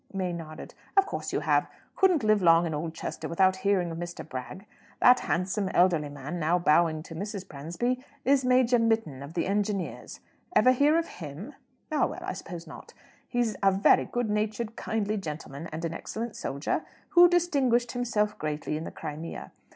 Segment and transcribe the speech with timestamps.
[0.11, 0.73] May nodded.
[0.97, 1.69] "Of course you have.
[1.95, 4.27] Couldn't live long in Oldchester without hearing of Mr.
[4.27, 4.65] Bragg.
[4.99, 7.47] That handsome, elderly man, now bowing to Mrs.
[7.47, 10.19] Bransby, is Major Mitton, of the Engineers.
[10.55, 11.53] Ever hear of him?
[11.91, 12.95] Ah, well; I suppose not.
[13.27, 18.77] He's a very good natured, kindly gentleman, and an excellent soldier, who distinguished himself greatly
[18.77, 19.51] in the Crimea.